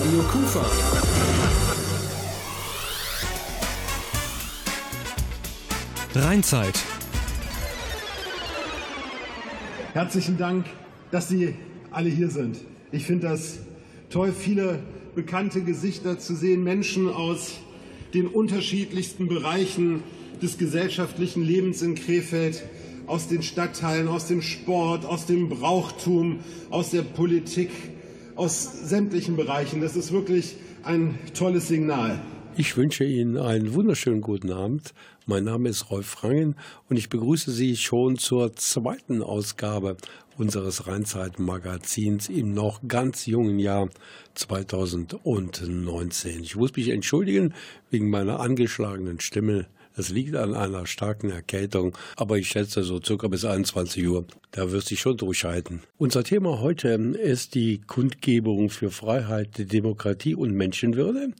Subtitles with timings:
[0.00, 0.64] Radio Kufa.
[6.14, 6.72] Rheinzeit.
[9.92, 10.64] Herzlichen Dank,
[11.10, 11.54] dass Sie
[11.90, 12.56] alle hier sind.
[12.92, 13.58] Ich finde das
[14.08, 14.78] toll, viele
[15.14, 17.58] bekannte Gesichter zu sehen, Menschen aus
[18.14, 20.02] den unterschiedlichsten Bereichen
[20.40, 22.62] des gesellschaftlichen Lebens in Krefeld,
[23.06, 26.38] aus den Stadtteilen, aus dem Sport, aus dem Brauchtum,
[26.70, 27.68] aus der Politik,
[28.40, 29.82] aus sämtlichen Bereichen.
[29.82, 32.18] Das ist wirklich ein tolles Signal.
[32.56, 34.94] Ich wünsche Ihnen einen wunderschönen guten Abend.
[35.26, 36.56] Mein Name ist Rolf Rangen
[36.88, 39.98] und ich begrüße Sie schon zur zweiten Ausgabe
[40.38, 43.90] unseres Rheinzeit-Magazins im noch ganz jungen Jahr
[44.34, 46.42] 2019.
[46.42, 47.52] Ich muss mich entschuldigen
[47.90, 49.66] wegen meiner angeschlagenen Stimme.
[50.00, 54.24] Das liegt an einer starken Erkältung, aber ich schätze so circa bis 21 Uhr.
[54.50, 55.82] Da wirst du schon durchhalten.
[55.98, 61.32] Unser Thema heute ist die Kundgebung für Freiheit, Demokratie und Menschenwürde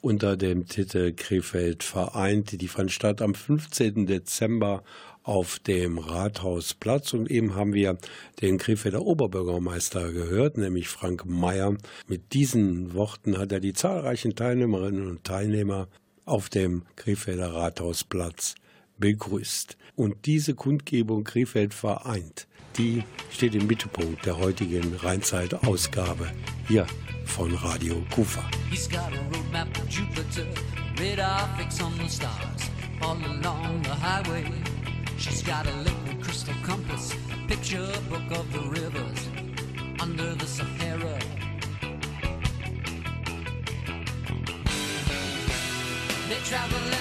[0.00, 2.58] unter dem Titel Krefeld vereint.
[2.58, 4.06] Die fand statt am 15.
[4.06, 4.82] Dezember
[5.22, 7.12] auf dem Rathausplatz.
[7.12, 7.98] Und eben haben wir
[8.40, 11.76] den Krefelder Oberbürgermeister gehört, nämlich Frank Mayer.
[12.08, 15.88] Mit diesen Worten hat er die zahlreichen Teilnehmerinnen und Teilnehmer
[16.26, 18.54] auf dem Krefelder Rathausplatz
[18.98, 19.76] begrüßt.
[19.94, 22.46] Und diese Kundgebung Krefeld vereint,
[22.76, 26.30] die steht im Mittelpunkt der heutigen Rheinzeit-Ausgabe
[26.68, 26.86] hier
[27.24, 28.44] von Radio Kufa.
[28.70, 30.46] He's got a roadmap to Jupiter,
[30.98, 34.44] radar fix on the stars, all along the highway.
[35.18, 37.14] She's got a liquid crystal compass,
[37.48, 39.28] picture book of the rivers
[39.98, 40.75] under the Sahara.
[46.48, 46.95] traveling.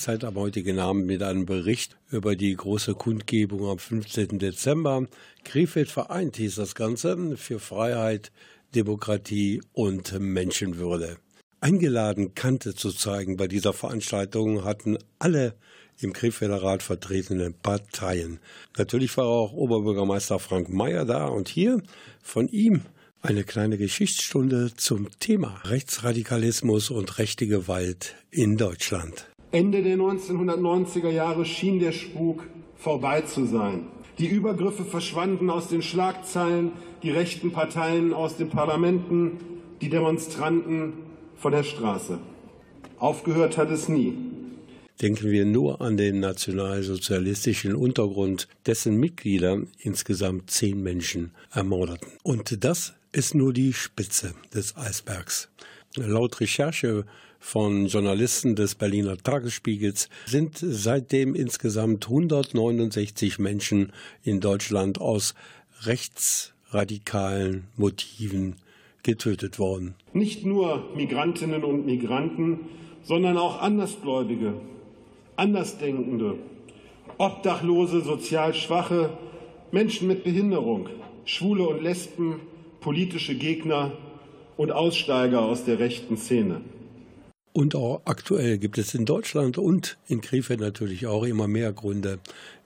[0.00, 4.38] Rheinzeit am heutigen Abend mit einem Bericht über die große Kundgebung am 15.
[4.38, 5.06] Dezember.
[5.44, 8.32] Krefeld vereint hieß das Ganze für Freiheit,
[8.74, 11.18] Demokratie und Menschenwürde.
[11.60, 15.54] Eingeladen, Kante zu zeigen bei dieser Veranstaltung hatten alle
[16.00, 18.38] im Krefelder Rat vertretenen Parteien.
[18.78, 21.82] Natürlich war auch Oberbürgermeister Frank Mayer da und hier
[22.22, 22.84] von ihm
[23.20, 29.29] eine kleine Geschichtsstunde zum Thema Rechtsradikalismus und rechte Gewalt in Deutschland.
[29.52, 33.88] Ende der 1990er Jahre schien der Spuk vorbei zu sein.
[34.18, 39.38] Die Übergriffe verschwanden aus den Schlagzeilen, die rechten Parteien aus den Parlamenten,
[39.80, 40.92] die Demonstranten
[41.36, 42.18] von der Straße.
[42.98, 44.14] Aufgehört hat es nie.
[45.00, 52.08] Denken wir nur an den nationalsozialistischen Untergrund, dessen Mitglieder insgesamt zehn Menschen ermordeten.
[52.22, 55.48] Und das ist nur die Spitze des Eisbergs.
[55.96, 57.06] Laut Recherche
[57.40, 63.92] von Journalisten des Berliner Tagesspiegels sind seitdem insgesamt 169 Menschen
[64.22, 65.34] in Deutschland aus
[65.82, 68.56] rechtsradikalen Motiven
[69.02, 69.94] getötet worden.
[70.12, 72.60] Nicht nur Migrantinnen und Migranten,
[73.02, 74.54] sondern auch Andersgläubige,
[75.36, 76.36] Andersdenkende,
[77.16, 79.16] Obdachlose, sozial Schwache,
[79.72, 80.88] Menschen mit Behinderung,
[81.24, 82.40] Schwule und Lesben,
[82.80, 83.92] politische Gegner
[84.56, 86.60] und Aussteiger aus der rechten Szene.
[87.52, 92.20] Und auch aktuell gibt es in Deutschland und in Krefeld natürlich auch immer mehr Gründe,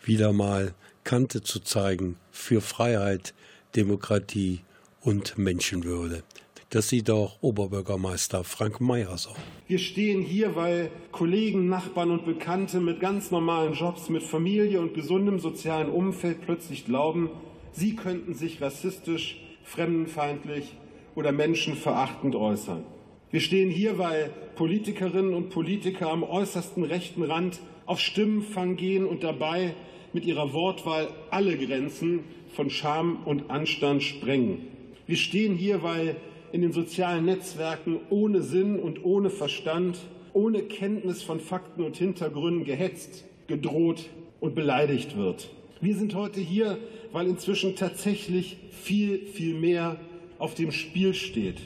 [0.04, 3.34] wieder mal Kante zu zeigen für Freiheit,
[3.76, 4.60] Demokratie
[5.00, 6.22] und Menschenwürde.
[6.68, 9.30] Das sieht auch Oberbürgermeister Frank Mayer so.
[9.68, 14.92] Wir stehen hier, weil Kollegen, Nachbarn und Bekannte mit ganz normalen Jobs, mit Familie und
[14.92, 17.30] gesundem sozialen Umfeld plötzlich glauben,
[17.72, 20.76] sie könnten sich rassistisch, fremdenfeindlich
[21.14, 22.84] oder menschenverachtend äußern.
[23.34, 29.24] Wir stehen hier, weil Politikerinnen und Politiker am äußersten rechten Rand auf Stimmenfang gehen und
[29.24, 29.74] dabei
[30.12, 32.20] mit ihrer Wortwahl alle Grenzen
[32.54, 34.68] von Scham und Anstand sprengen.
[35.08, 36.14] Wir stehen hier, weil
[36.52, 39.98] in den sozialen Netzwerken ohne Sinn und ohne Verstand,
[40.32, 45.50] ohne Kenntnis von Fakten und Hintergründen gehetzt, gedroht und beleidigt wird.
[45.80, 46.78] Wir sind heute hier,
[47.10, 49.96] weil inzwischen tatsächlich viel, viel mehr
[50.38, 51.56] auf dem Spiel steht.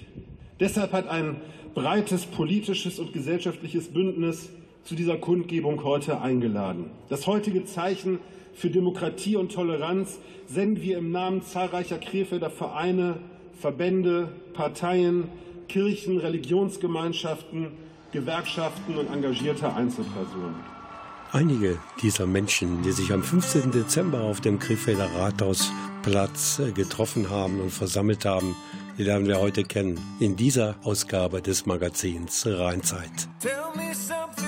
[0.61, 1.37] Deshalb hat ein
[1.79, 4.49] breites politisches und gesellschaftliches Bündnis
[4.83, 6.91] zu dieser Kundgebung heute eingeladen.
[7.09, 8.19] Das heutige Zeichen
[8.53, 13.19] für Demokratie und Toleranz senden wir im Namen zahlreicher Krefelder Vereine,
[13.61, 15.29] Verbände, Parteien,
[15.69, 17.69] Kirchen, Religionsgemeinschaften,
[18.11, 20.57] Gewerkschaften und engagierte Einzelpersonen.
[21.31, 23.71] Einige dieser Menschen, die sich am 15.
[23.71, 28.57] Dezember auf dem Krefelder Rathausplatz äh, getroffen haben und versammelt haben,
[28.99, 33.29] die lernen wir heute kennen in dieser Ausgabe des Magazins Rheinzeit.
[33.41, 34.48] Tell me something,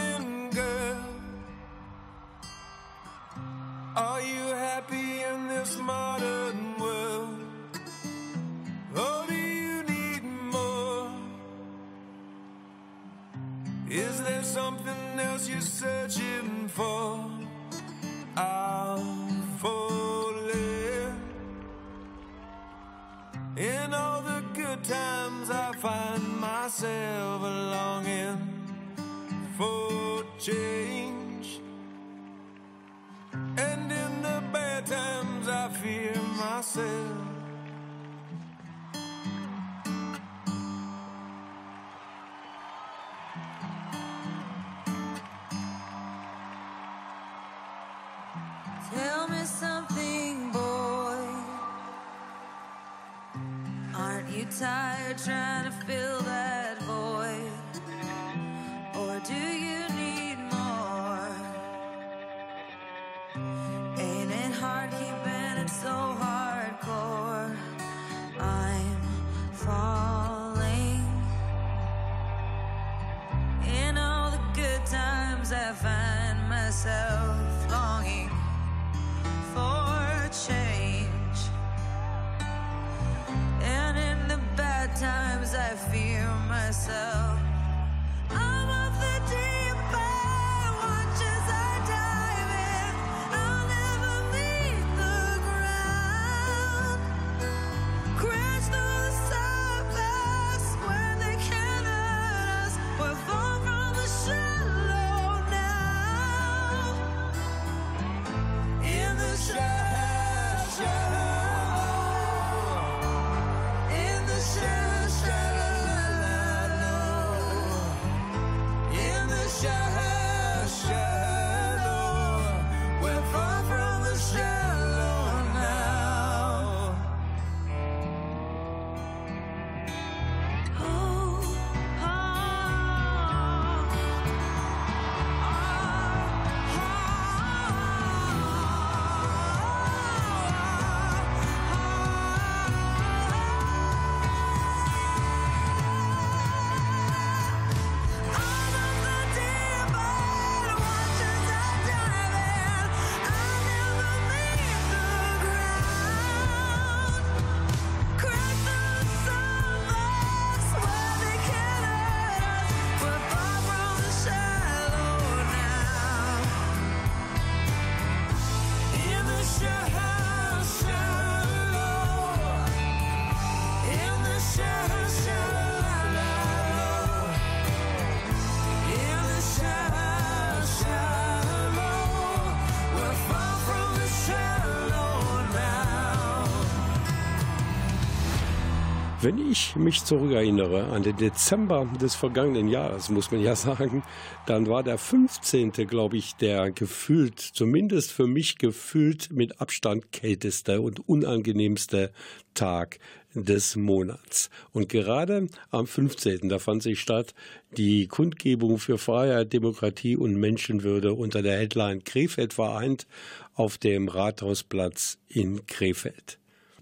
[189.23, 194.03] Wenn ich mich zurückerinnere an den Dezember des vergangenen Jahres, muss man ja sagen,
[194.47, 195.73] dann war der 15.
[195.73, 202.13] glaube ich, der gefühlt, zumindest für mich gefühlt mit Abstand kälteste und unangenehmste
[202.55, 202.99] Tag
[203.35, 204.49] des Monats.
[204.73, 206.49] Und gerade am 15.
[206.49, 207.35] da fand sich statt
[207.77, 213.07] die Kundgebung für Freiheit, Demokratie und Menschenwürde unter der Headline Krefeld vereint
[213.53, 216.40] auf dem Rathausplatz in Krefeld.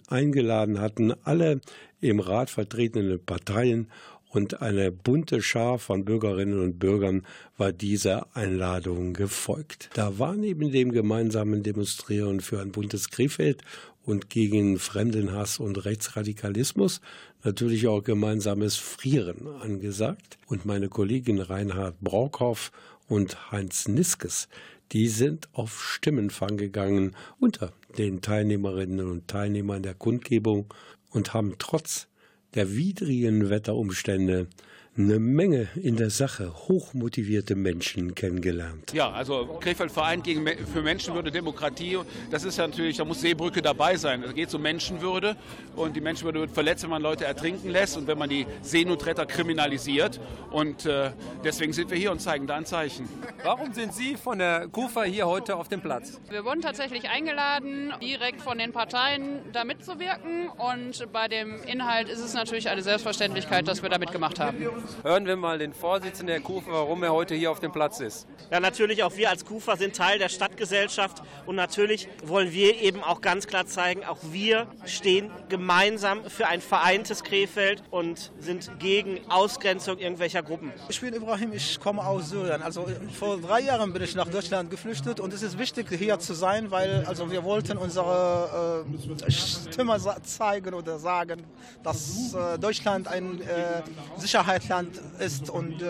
[0.08, 1.60] Eingeladen hatten alle
[2.00, 3.88] im Rat vertretenen Parteien
[4.30, 7.22] und eine bunte Schar von Bürgerinnen und Bürgern
[7.56, 9.90] war dieser Einladung gefolgt.
[9.94, 13.62] Da war neben dem gemeinsamen Demonstrieren für ein buntes Krefeld
[14.04, 17.00] und gegen Fremdenhass und Rechtsradikalismus
[17.42, 20.38] natürlich auch gemeinsames Frieren angesagt.
[20.46, 22.72] Und meine Kollegin Reinhard Brockhoff
[23.08, 24.48] und Heinz Niskes,
[24.92, 30.72] die sind auf Stimmenfang gegangen unter den Teilnehmerinnen und Teilnehmern der Kundgebung
[31.10, 32.08] und haben trotz
[32.54, 34.48] der widrigen Wetterumstände
[34.98, 38.92] eine Menge in der Sache hochmotivierte Menschen kennengelernt.
[38.92, 41.98] Ja, also Krefeld Verein gegen, für Menschenwürde, Demokratie,
[42.30, 44.24] das ist ja natürlich, da muss Seebrücke dabei sein.
[44.24, 45.36] Es geht um Menschenwürde
[45.76, 49.24] und die Menschenwürde wird verletzt, wenn man Leute ertrinken lässt und wenn man die Seenotretter
[49.24, 50.18] kriminalisiert.
[50.50, 51.12] Und äh,
[51.44, 53.08] deswegen sind wir hier und zeigen da ein Zeichen.
[53.44, 56.20] Warum sind Sie von der KUFA hier heute auf dem Platz?
[56.28, 62.20] Wir wurden tatsächlich eingeladen, direkt von den Parteien da mitzuwirken und bei dem Inhalt ist
[62.20, 64.58] es natürlich eine Selbstverständlichkeit, dass wir da mitgemacht haben.
[65.02, 68.26] Hören wir mal den Vorsitzenden der KUFA, warum er heute hier auf dem Platz ist.
[68.50, 73.02] Ja, natürlich auch wir als KUFA sind Teil der Stadtgesellschaft und natürlich wollen wir eben
[73.02, 79.20] auch ganz klar zeigen, auch wir stehen gemeinsam für ein vereintes Krefeld und sind gegen
[79.28, 80.72] Ausgrenzung irgendwelcher Gruppen.
[80.88, 82.62] Ich bin Ibrahim, ich komme aus Syrien.
[82.62, 86.34] Also vor drei Jahren bin ich nach Deutschland geflüchtet und es ist wichtig hier zu
[86.34, 88.84] sein, weil also wir wollten unsere
[89.26, 91.44] äh, Stimme zeigen oder sagen,
[91.82, 93.82] dass äh, Deutschland ein äh,
[94.16, 95.50] Sicherheitsland Deutschland ist.
[95.50, 95.86] Und äh,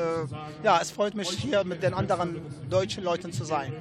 [0.63, 2.41] ja, es freut mich hier mit den anderen
[2.71, 3.73] deutschen Leuten zu sein.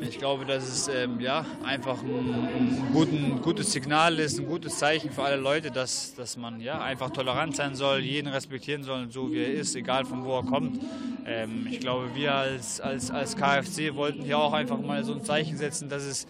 [0.00, 4.78] Ich glaube, dass es ähm, ja, einfach ein, ein, guten, gutes Signal ist, ein gutes
[4.78, 9.10] Zeichen für alle Leute, dass, dass man ja, einfach tolerant sein soll, jeden respektieren soll,
[9.10, 10.80] so wie er ist, egal von wo er kommt.
[11.26, 15.24] Ähm, ich glaube, wir als, als, als KFC wollten hier auch einfach mal so ein
[15.24, 16.28] Zeichen setzen, dass es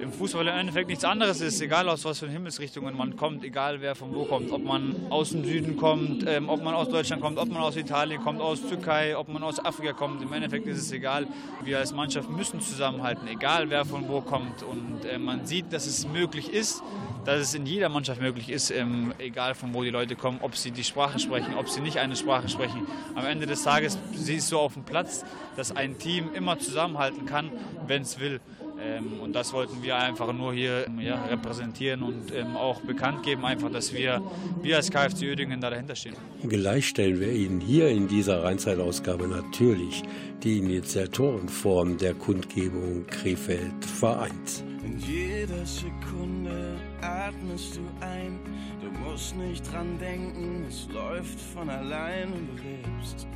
[0.00, 3.80] im Fußball im Endeffekt nichts anderes ist, egal aus was für Himmelsrichtungen man kommt, egal
[3.80, 7.22] wer von wo kommt, ob man aus dem Süden kommt, ähm, ob man aus Deutschland
[7.22, 10.22] kommt, ob man aus Italien kommt, aus Türkei, ob man aus Afrika kommt.
[10.22, 11.26] Im Endeffekt ist es egal.
[11.64, 14.62] Wir als Mannschaft müssen zusammenhalten, egal wer von wo kommt.
[14.62, 16.82] Und äh, man sieht, dass es möglich ist,
[17.24, 20.56] dass es in jeder Mannschaft möglich ist, ähm, egal von wo die Leute kommen, ob
[20.56, 22.86] sie die Sprache sprechen, ob sie nicht eine Sprache sprechen.
[23.14, 25.24] Am Ende des Tages siehst du auf dem Platz,
[25.56, 27.50] dass ein Team immer zusammenhalten kann,
[27.86, 28.40] wenn es will.
[28.86, 33.44] Ähm, und das wollten wir einfach nur hier ja, repräsentieren und ähm, auch bekannt geben,
[33.44, 34.22] einfach, dass wir,
[34.62, 36.14] wir als KFC Uerdingen da dahinter stehen.
[36.46, 40.02] Gleich stellen wir Ihnen hier in dieser Rheinzeitausgabe natürlich
[40.42, 44.64] die Initiatorenform der Kundgebung Krefeld vereint.
[44.84, 48.38] In jeder Sekunde atmest du ein,
[48.80, 53.26] du musst nicht dran denken, es läuft von allein und du lebst.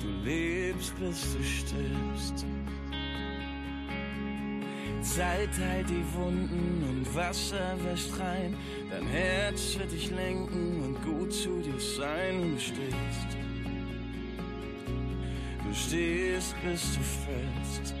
[0.00, 2.44] Du lebst, bis du stirbst.
[5.02, 8.56] Zeit heilt die Wunden und Wasser wäscht rein.
[8.88, 12.54] Dein Herz wird dich lenken und gut zu dir sein.
[12.54, 13.36] Du stehst.
[15.64, 17.94] Du stehst, bis du fällst.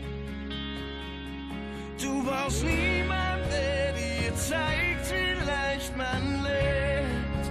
[2.00, 7.50] Du brauchst niemand, der dir zeigt, wie leicht man lebt.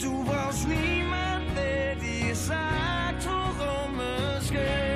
[0.00, 4.00] Du brauchst niemand, der dir sagt, worum
[4.38, 4.95] es geht.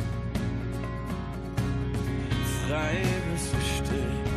[2.71, 4.30] Frei bis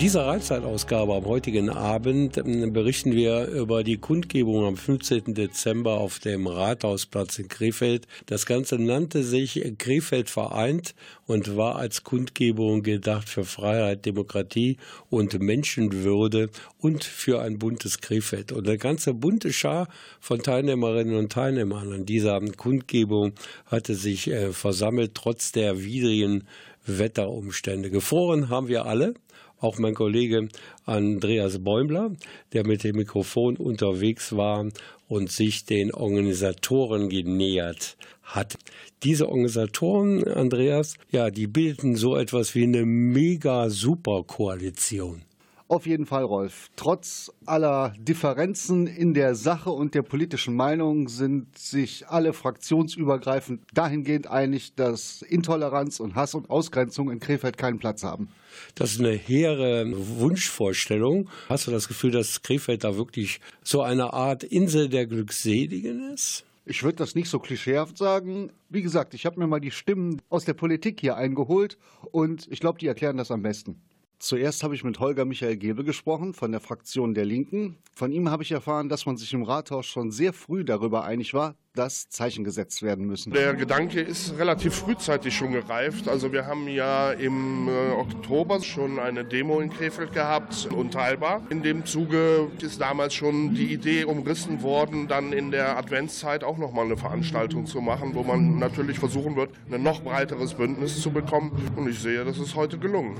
[0.00, 5.34] dieser Reizzeitausgabe am heutigen Abend ähm, berichten wir über die Kundgebung am 15.
[5.34, 8.06] Dezember auf dem Rathausplatz in Krefeld.
[8.24, 10.94] Das Ganze nannte sich Krefeld vereint
[11.26, 14.78] und war als Kundgebung gedacht für Freiheit, Demokratie
[15.10, 18.52] und Menschenwürde und für ein buntes Krefeld.
[18.52, 19.86] Und eine ganze bunte Schar
[20.18, 23.32] von Teilnehmerinnen und Teilnehmern an dieser Kundgebung
[23.66, 26.44] hatte sich äh, versammelt, trotz der widrigen
[26.86, 27.90] Wetterumstände.
[27.90, 29.12] Gefroren haben wir alle
[29.60, 30.48] auch mein Kollege
[30.84, 32.10] Andreas Bäumler,
[32.52, 34.68] der mit dem Mikrofon unterwegs war
[35.08, 38.58] und sich den Organisatoren genähert hat.
[39.02, 45.22] Diese Organisatoren, Andreas, ja, die bilden so etwas wie eine mega-super-Koalition.
[45.70, 46.68] Auf jeden Fall, Rolf.
[46.74, 54.26] Trotz aller Differenzen in der Sache und der politischen Meinung sind sich alle fraktionsübergreifend dahingehend
[54.26, 58.30] einig, dass Intoleranz und Hass und Ausgrenzung in Krefeld keinen Platz haben.
[58.74, 61.30] Das ist eine hehre Wunschvorstellung.
[61.48, 66.44] Hast du das Gefühl, dass Krefeld da wirklich so eine Art Insel der Glückseligen ist?
[66.64, 68.50] Ich würde das nicht so klischeehaft sagen.
[68.70, 71.78] Wie gesagt, ich habe mir mal die Stimmen aus der Politik hier eingeholt
[72.10, 73.80] und ich glaube, die erklären das am besten.
[74.22, 77.78] Zuerst habe ich mit Holger Michael Gebel gesprochen von der Fraktion der Linken.
[77.94, 81.32] Von ihm habe ich erfahren, dass man sich im Rathaus schon sehr früh darüber einig
[81.32, 83.32] war, dass Zeichen gesetzt werden müssen.
[83.32, 86.06] Der Gedanke ist relativ frühzeitig schon gereift.
[86.06, 91.40] Also wir haben ja im äh, Oktober schon eine Demo in Krefeld gehabt, unteilbar.
[91.48, 96.58] In dem Zuge ist damals schon die Idee umrissen worden, dann in der Adventszeit auch
[96.58, 101.10] nochmal eine Veranstaltung zu machen, wo man natürlich versuchen wird, ein noch breiteres Bündnis zu
[101.10, 101.52] bekommen.
[101.74, 103.16] Und ich sehe, das ist heute gelungen.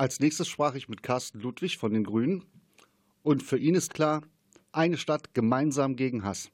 [0.00, 2.42] Als nächstes sprach ich mit Carsten Ludwig von den Grünen.
[3.22, 4.22] Und für ihn ist klar,
[4.72, 6.50] eine Stadt gemeinsam gegen Hass.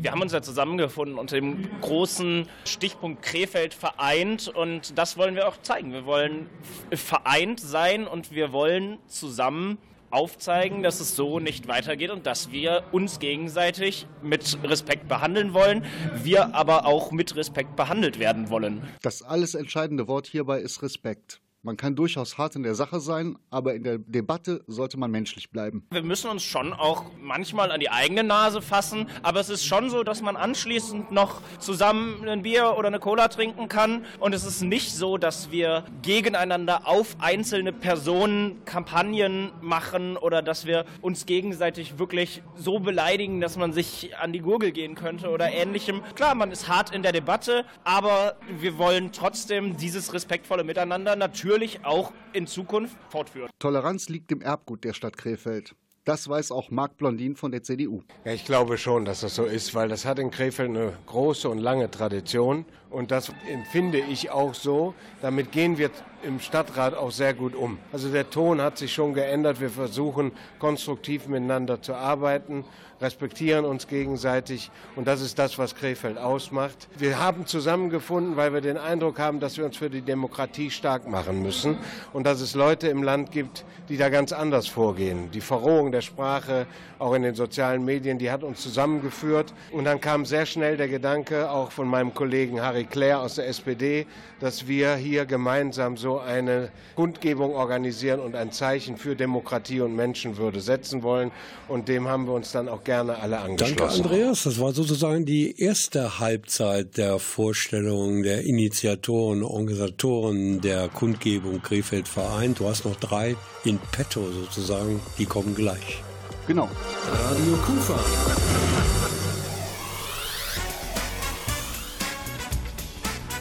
[0.00, 5.46] Wir haben uns ja zusammengefunden unter dem großen Stichpunkt Krefeld vereint und das wollen wir
[5.46, 5.92] auch zeigen.
[5.92, 6.50] Wir wollen
[6.90, 9.78] vereint sein und wir wollen zusammen
[10.10, 15.84] aufzeigen, dass es so nicht weitergeht und dass wir uns gegenseitig mit Respekt behandeln wollen,
[16.24, 18.82] wir aber auch mit Respekt behandelt werden wollen.
[19.00, 21.40] Das alles entscheidende Wort hierbei ist Respekt.
[21.62, 25.50] Man kann durchaus hart in der Sache sein, aber in der Debatte sollte man menschlich
[25.50, 25.86] bleiben.
[25.90, 29.90] Wir müssen uns schon auch manchmal an die eigene Nase fassen, aber es ist schon
[29.90, 34.46] so, dass man anschließend noch zusammen ein Bier oder eine Cola trinken kann und es
[34.46, 41.26] ist nicht so, dass wir gegeneinander auf einzelne Personen Kampagnen machen oder dass wir uns
[41.26, 46.00] gegenseitig wirklich so beleidigen, dass man sich an die Gurgel gehen könnte oder ähnlichem.
[46.14, 51.49] Klar, man ist hart in der Debatte, aber wir wollen trotzdem dieses respektvolle Miteinander natürlich
[51.50, 53.50] natürlich auch in Zukunft fortführen.
[53.58, 55.74] Toleranz liegt im Erbgut der Stadt Krefeld.
[56.04, 58.02] Das weiß auch Marc Blondin von der CDU.
[58.24, 61.48] Ja, ich glaube schon, dass das so ist, weil das hat in Krefeld eine große
[61.48, 62.66] und lange Tradition.
[62.90, 64.94] Und das empfinde ich auch so.
[65.22, 65.90] Damit gehen wir
[66.22, 67.78] im Stadtrat auch sehr gut um.
[67.92, 69.60] Also der Ton hat sich schon geändert.
[69.60, 72.64] Wir versuchen konstruktiv miteinander zu arbeiten,
[73.00, 74.70] respektieren uns gegenseitig.
[74.96, 76.88] Und das ist das, was Krefeld ausmacht.
[76.98, 81.08] Wir haben zusammengefunden, weil wir den Eindruck haben, dass wir uns für die Demokratie stark
[81.08, 81.78] machen müssen.
[82.12, 85.30] Und dass es Leute im Land gibt, die da ganz anders vorgehen.
[85.30, 86.66] Die Verrohung der Sprache,
[86.98, 89.54] auch in den sozialen Medien, die hat uns zusammengeführt.
[89.72, 93.48] Und dann kam sehr schnell der Gedanke, auch von meinem Kollegen Harry Claire aus der
[93.48, 94.06] SPD,
[94.40, 100.60] dass wir hier gemeinsam so eine Kundgebung organisieren und ein Zeichen für Demokratie und Menschenwürde
[100.60, 101.30] setzen wollen.
[101.68, 103.76] Und dem haben wir uns dann auch gerne alle angeschlossen.
[103.76, 104.44] Danke, Andreas.
[104.44, 112.60] Das war sozusagen die erste Halbzeit der Vorstellung der Initiatoren, Organisatoren der Kundgebung Krefeld vereint.
[112.60, 115.00] Du hast noch drei in petto sozusagen.
[115.18, 116.02] Die kommen gleich.
[116.46, 116.68] Genau.
[117.12, 119.09] Radio Kufa.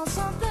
[0.00, 0.49] want something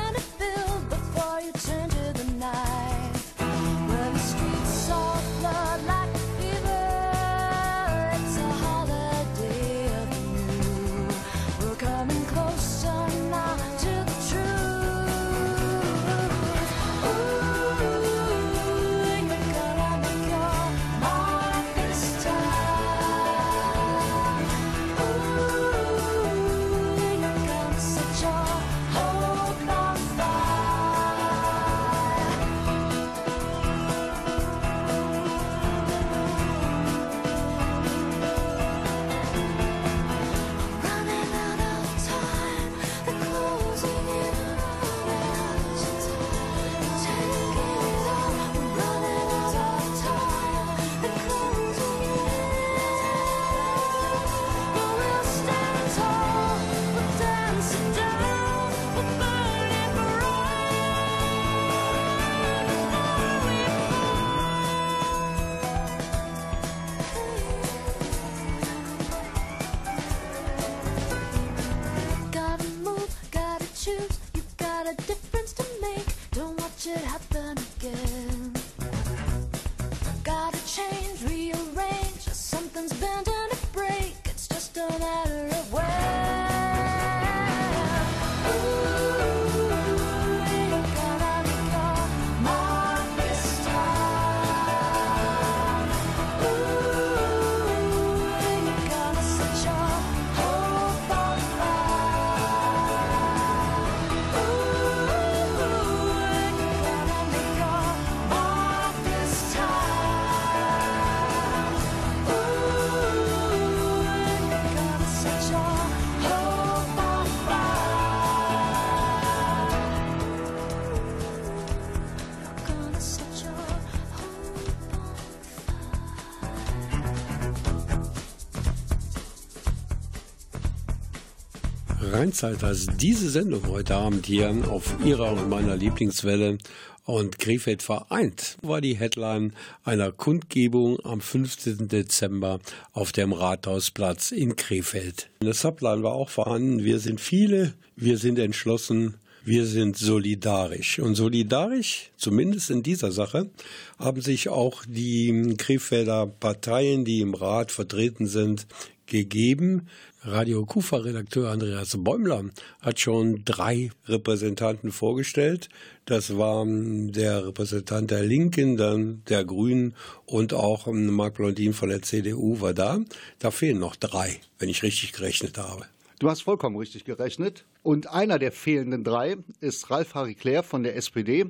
[132.19, 136.57] Rheinzeit heißt diese Sendung heute Abend hier auf ihrer und meiner Lieblingswelle.
[137.05, 139.53] Und Krefeld vereint war die Headline
[139.85, 141.87] einer Kundgebung am 15.
[141.87, 142.59] Dezember
[142.91, 145.29] auf dem Rathausplatz in Krefeld.
[145.39, 146.83] Eine Subline war auch vorhanden.
[146.83, 149.13] Wir sind viele, wir sind entschlossen,
[149.45, 150.99] wir sind solidarisch.
[150.99, 153.49] Und solidarisch, zumindest in dieser Sache,
[153.97, 158.67] haben sich auch die Krefelder Parteien, die im Rat vertreten sind,
[159.09, 159.87] gegeben.
[160.23, 162.43] Radio Kufa-Redakteur Andreas Bäumler
[162.81, 165.69] hat schon drei Repräsentanten vorgestellt.
[166.03, 172.01] Das waren der Repräsentant der Linken, dann der Grünen und auch Marc Blondin von der
[172.01, 172.99] CDU war da.
[173.39, 175.85] Da fehlen noch drei, wenn ich richtig gerechnet habe.
[176.19, 177.63] Du hast vollkommen richtig gerechnet.
[177.81, 181.45] Und einer der fehlenden drei ist Ralf Harry Claire von der SPD.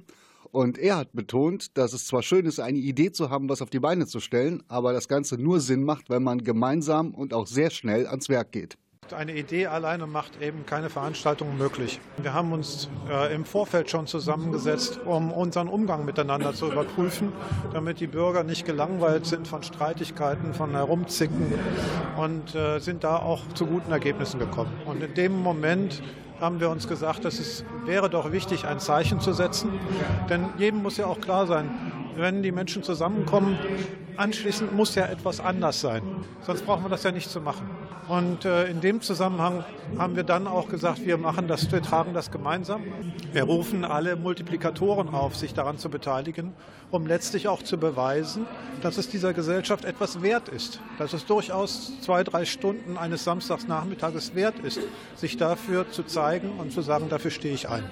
[0.51, 3.69] Und er hat betont, dass es zwar schön ist, eine Idee zu haben, was auf
[3.69, 7.45] die Beine zu stellen, aber das Ganze nur Sinn macht, wenn man gemeinsam und auch
[7.45, 8.77] sehr schnell ans Werk geht.
[9.13, 11.99] Eine Idee alleine macht eben keine Veranstaltung möglich.
[12.21, 17.31] Wir haben uns äh, im Vorfeld schon zusammengesetzt, um unseren Umgang miteinander zu überprüfen,
[17.73, 21.53] damit die Bürger nicht gelangweilt sind von Streitigkeiten, von Herumzicken
[22.17, 24.71] und äh, sind da auch zu guten Ergebnissen gekommen.
[24.85, 26.03] Und in dem Moment
[26.39, 29.71] haben wir uns gesagt, dass es wäre doch wichtig, ein Zeichen zu setzen.
[30.30, 31.69] Denn jedem muss ja auch klar sein,
[32.19, 33.58] wenn die Menschen zusammenkommen,
[34.17, 36.01] anschließend muss ja etwas anders sein.
[36.41, 37.69] Sonst brauchen wir das ja nicht zu machen.
[38.08, 39.63] Und äh, in dem Zusammenhang
[39.97, 42.84] haben wir dann auch gesagt, wir machen das, wir tragen das gemeinsam.
[43.32, 46.53] Wir rufen alle Multiplikatoren auf, sich daran zu beteiligen,
[46.89, 48.47] um letztlich auch zu beweisen,
[48.82, 50.82] dass es dieser Gesellschaft etwas wert ist.
[50.97, 54.79] Dass es durchaus zwei, drei Stunden eines Samstagsnachmittages wert ist,
[55.15, 57.84] sich dafür zu zeigen und zu sagen, dafür stehe ich ein.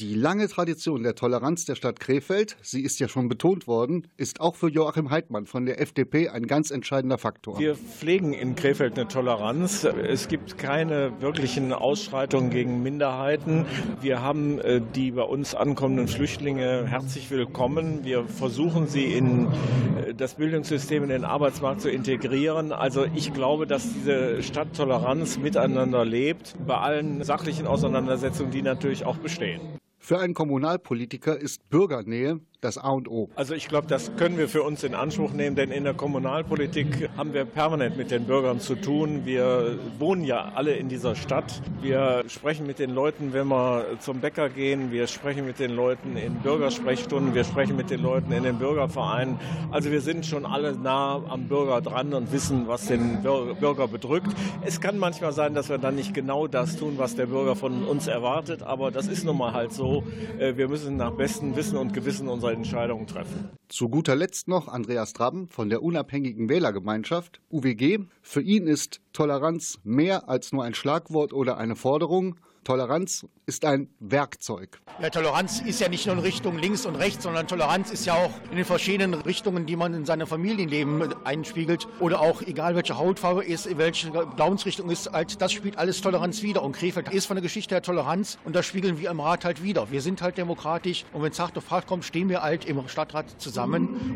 [0.00, 4.40] Die lange Tradition der Toleranz der Stadt Krefeld, sie ist ja schon betont worden, ist
[4.40, 7.58] auch für Joachim Heidmann von der FDP ein ganz entscheidender Faktor.
[7.58, 9.82] Wir pflegen in Krefeld eine Toleranz.
[9.82, 13.66] Es gibt keine wirklichen Ausschreitungen gegen Minderheiten.
[14.00, 18.04] Wir haben äh, die bei uns ankommenden Flüchtlinge herzlich willkommen.
[18.04, 22.70] Wir versuchen sie in äh, das Bildungssystem, in den Arbeitsmarkt zu integrieren.
[22.70, 29.04] Also ich glaube, dass diese Stadt Toleranz miteinander lebt, bei allen sachlichen Auseinandersetzungen, die natürlich
[29.04, 29.60] auch bestehen.
[29.98, 33.28] Für einen Kommunalpolitiker ist Bürgernähe das A und O.
[33.36, 37.08] Also ich glaube, das können wir für uns in Anspruch nehmen, denn in der Kommunalpolitik
[37.16, 39.24] haben wir permanent mit den Bürgern zu tun.
[39.24, 41.62] Wir wohnen ja alle in dieser Stadt.
[41.80, 44.90] Wir sprechen mit den Leuten, wenn wir zum Bäcker gehen.
[44.90, 47.32] Wir sprechen mit den Leuten in Bürgersprechstunden.
[47.32, 49.38] Wir sprechen mit den Leuten in den Bürgervereinen.
[49.70, 54.34] Also wir sind schon alle nah am Bürger dran und wissen, was den Bürger bedrückt.
[54.64, 57.84] Es kann manchmal sein, dass wir dann nicht genau das tun, was der Bürger von
[57.84, 60.02] uns erwartet, aber das ist nun mal halt so.
[60.40, 63.57] Äh, wir müssen nach bestem Wissen und Gewissen unser unsere Entscheidungen treffen.
[63.68, 67.98] Zu guter Letzt noch Andreas Traben von der Unabhängigen Wählergemeinschaft UWG.
[68.22, 72.36] Für ihn ist Toleranz mehr als nur ein Schlagwort oder eine Forderung.
[72.68, 74.78] Toleranz ist ein Werkzeug.
[75.00, 78.12] Ja, Toleranz ist ja nicht nur in Richtung links und rechts, sondern Toleranz ist ja
[78.12, 82.98] auch in den verschiedenen Richtungen, die man in seinem Familienleben einspiegelt oder auch egal welche
[82.98, 86.62] Hautfarbe ist, welche Glaubensrichtung ist, halt, das spielt alles Toleranz wieder.
[86.62, 89.62] Und Krefeld ist von der Geschichte der Toleranz und das spiegeln wir im Rat halt
[89.62, 89.90] wieder.
[89.90, 92.86] Wir sind halt demokratisch und wenn es hart auf hart kommt, stehen wir halt im
[92.86, 93.57] Stadtrat zusammen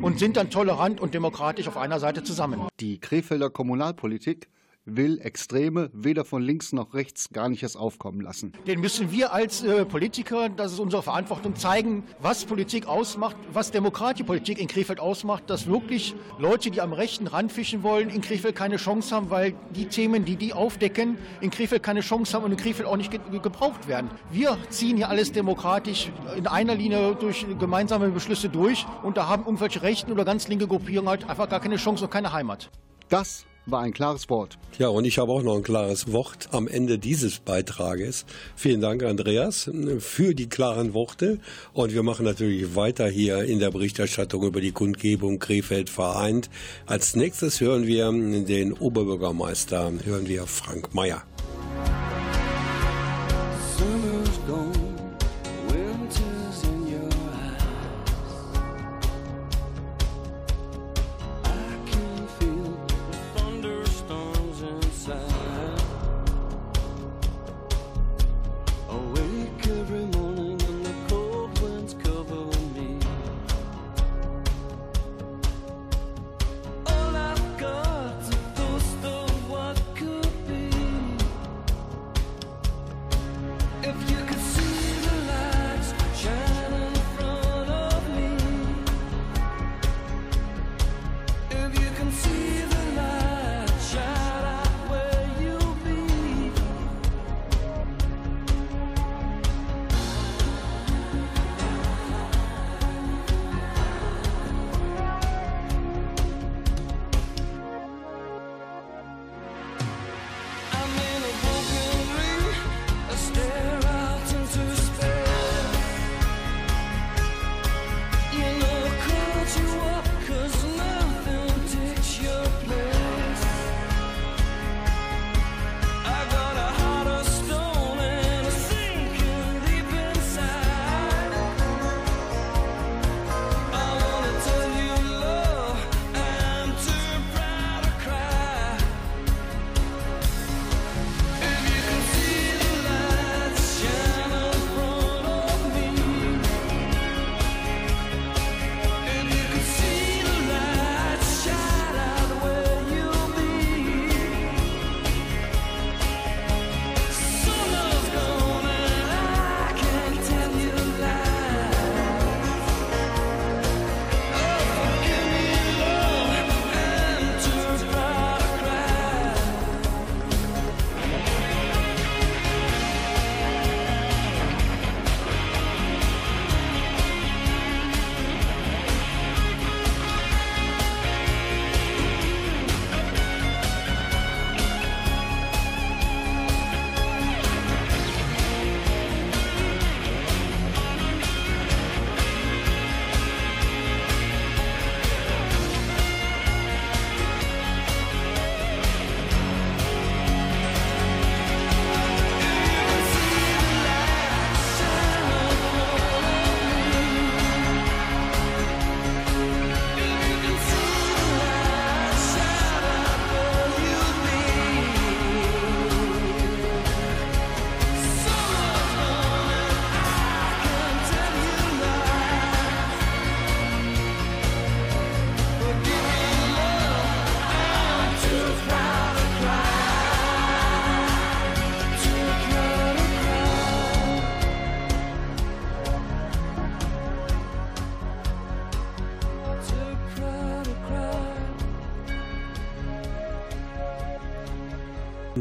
[0.02, 2.60] und sind dann tolerant und demokratisch auf einer Seite zusammen.
[2.80, 4.48] Die Krefelder Kommunalpolitik
[4.84, 8.52] will Extreme weder von links noch rechts gar nicht erst aufkommen lassen.
[8.66, 13.70] Den müssen wir als äh, Politiker, das ist unsere Verantwortung, zeigen, was Politik ausmacht, was
[13.70, 18.20] demokratische Politik in Krefeld ausmacht, dass wirklich Leute, die am rechten Rand fischen wollen, in
[18.20, 22.44] Krefeld keine Chance haben, weil die Themen, die die aufdecken, in Krefeld keine Chance haben
[22.44, 24.10] und in Krefeld auch nicht ge gebraucht werden.
[24.30, 29.44] Wir ziehen hier alles demokratisch in einer Linie durch gemeinsame Beschlüsse durch und da haben
[29.44, 32.70] irgendwelche rechten oder ganz linke Gruppierungen halt einfach gar keine Chance und keine Heimat.
[33.08, 34.58] Das war ein klares Wort.
[34.78, 38.24] Ja, und ich habe auch noch ein klares Wort am Ende dieses Beitrages.
[38.56, 41.38] Vielen Dank, Andreas, für die klaren Worte.
[41.72, 46.50] Und wir machen natürlich weiter hier in der Berichterstattung über die Kundgebung Krefeld vereint.
[46.86, 51.22] Als nächstes hören wir den Oberbürgermeister, hören wir Frank Mayer.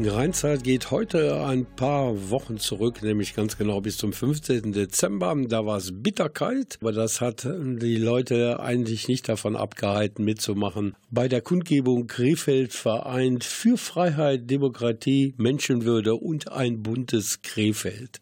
[0.08, 4.72] Rheinzeit geht heute ein paar Wochen zurück, nämlich ganz genau bis zum 15.
[4.72, 5.34] Dezember.
[5.48, 10.94] Da war es bitterkalt, aber das hat die Leute eigentlich nicht davon abgehalten, mitzumachen.
[11.10, 18.20] Bei der Kundgebung Krefeld vereint für Freiheit, Demokratie, Menschenwürde und ein buntes Krefeld.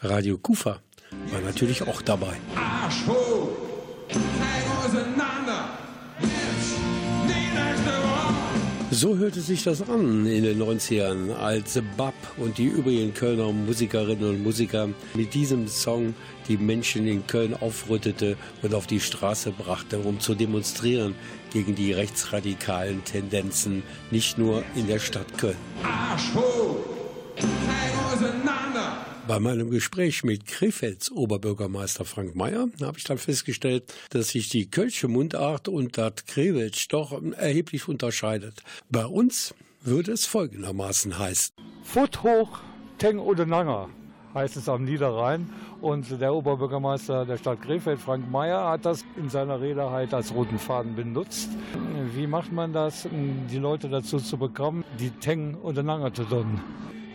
[0.00, 0.80] Radio Kufa
[1.32, 2.36] war natürlich auch dabei.
[2.54, 3.48] Arsch hoch!
[9.00, 14.28] So hörte sich das an in den 90ern, als Bab und die übrigen Kölner Musikerinnen
[14.28, 16.16] und Musiker mit diesem Song
[16.48, 21.14] die Menschen in Köln aufrüttete und auf die Straße brachte, um zu demonstrieren
[21.52, 25.54] gegen die rechtsradikalen Tendenzen, nicht nur in der Stadt Köln.
[25.84, 26.78] Arsch hoch!
[28.12, 29.17] auseinander!
[29.28, 34.70] Bei meinem Gespräch mit Krefelds Oberbürgermeister Frank Mayer habe ich dann festgestellt, dass sich die
[34.70, 38.62] Kölsche Mundart und das Krefelds doch erheblich unterscheidet.
[38.88, 41.54] Bei uns würde es folgendermaßen heißen.
[41.82, 42.60] Foot hoch,
[42.96, 43.90] Teng oder Nanger
[44.32, 45.50] heißt es am Niederrhein.
[45.82, 50.32] Und der Oberbürgermeister der Stadt Krefeld, Frank Mayer, hat das in seiner Rede halt als
[50.32, 51.50] roten Faden benutzt.
[52.14, 53.06] Wie macht man das,
[53.50, 56.58] die Leute dazu zu bekommen, die Teng oder Nanger zu tun?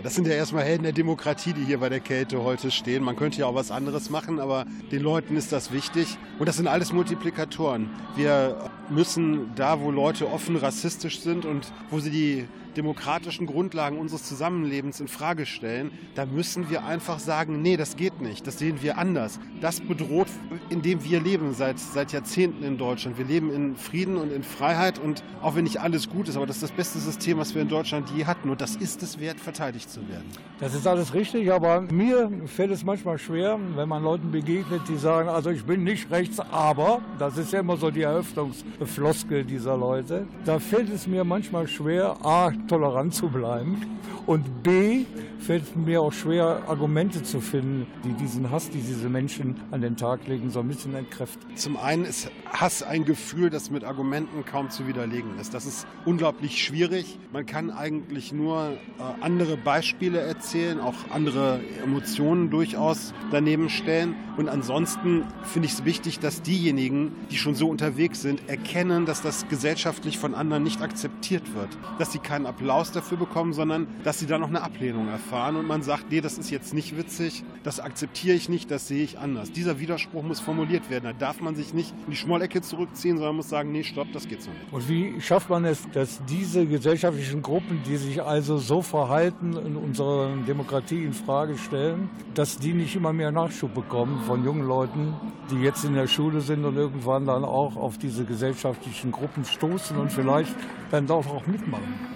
[0.04, 3.04] Das sind ja erstmal Helden der Demokratie, die hier bei der Kälte heute stehen.
[3.04, 6.18] Man könnte ja auch was anderes machen, aber den Leuten ist das wichtig.
[6.40, 7.90] Und das sind alles Multiplikatoren.
[8.18, 12.48] Wir müssen da, wo Leute offen rassistisch sind und wo sie die
[12.78, 18.22] demokratischen Grundlagen unseres Zusammenlebens in Frage stellen, da müssen wir einfach sagen, nee, das geht
[18.22, 19.40] nicht, das sehen wir anders.
[19.62, 20.28] Das bedroht,
[20.70, 23.18] in dem wir leben seit, seit Jahrzehnten in Deutschland.
[23.18, 26.46] Wir leben in Frieden und in Freiheit und auch wenn nicht alles gut ist, aber
[26.46, 29.20] das ist das beste System, was wir in Deutschland je hatten und das ist es
[29.20, 30.26] wert, verteidigt zu werden.
[30.60, 34.98] Das ist alles richtig, aber mir fällt es manchmal schwer, wenn man Leuten begegnet, die
[34.98, 39.78] sagen, also ich bin nicht rechts, aber, das ist ja immer so die Eröffnungsfloskel dieser
[39.78, 45.06] Leute, da fällt es mir manchmal schwer, A, tolerant zu bleiben und B,
[45.40, 49.98] fällt mir auch schwer, Argumente zu finden, die diesen Hass, die diese Menschen an den
[49.98, 51.58] Tag legen, so ein bisschen entkräften.
[51.58, 55.54] Zum einen ist Hass ein Gefühl, das mit Argumenten kaum zu widerlegen ist.
[55.54, 57.20] Das ist unglaublich schwierig.
[57.34, 58.78] Man kann eigentlich nur äh,
[59.22, 64.16] andere Beispiele erzählen, auch andere Emotionen durchaus daneben stellen.
[64.38, 69.22] Und ansonsten finde ich es wichtig, dass diejenigen, die schon so unterwegs sind, erkennen, dass
[69.22, 71.70] das gesellschaftlich von anderen nicht akzeptiert wird.
[72.00, 75.56] Dass sie keinen Applaus dafür bekommen, sondern dass sie dann noch eine Ablehnung erfahren fahren
[75.56, 79.04] und man sagt, nee, das ist jetzt nicht witzig, das akzeptiere ich nicht, das sehe
[79.04, 79.52] ich anders.
[79.52, 81.06] Dieser Widerspruch muss formuliert werden.
[81.06, 84.28] Da darf man sich nicht in die Schmollecke zurückziehen, sondern muss sagen, nee, stopp, das
[84.28, 84.72] geht so nicht.
[84.72, 89.76] Und wie schafft man es, dass diese gesellschaftlichen Gruppen, die sich also so verhalten, in
[89.76, 95.16] unserer Demokratie in Frage stellen, dass die nicht immer mehr Nachschub bekommen von jungen Leuten,
[95.52, 99.98] die jetzt in der Schule sind und irgendwann dann auch auf diese gesellschaftlichen Gruppen stoßen
[99.98, 100.56] und vielleicht
[100.92, 102.14] dann doch auch mitmachen?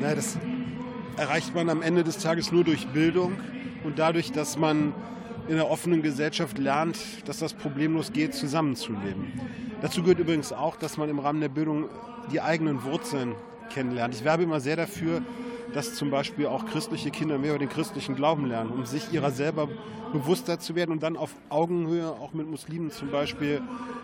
[0.00, 0.38] Naja, das
[1.16, 3.34] erreicht man am Ende des Tages nur durch Bildung
[3.84, 4.92] und dadurch, dass man
[5.48, 9.32] in einer offenen Gesellschaft lernt, dass das problemlos geht, zusammenzuleben.
[9.82, 11.88] Dazu gehört übrigens auch, dass man im Rahmen der Bildung
[12.32, 13.34] die eigenen Wurzeln
[13.70, 14.14] kennenlernt.
[14.14, 15.22] Ich werbe immer sehr dafür,
[15.72, 19.30] dass zum Beispiel auch christliche Kinder mehr über den christlichen Glauben lernen, um sich ihrer
[19.30, 19.68] selber
[20.12, 23.60] bewusster zu werden und dann auf Augenhöhe auch mit Muslimen zum Beispiel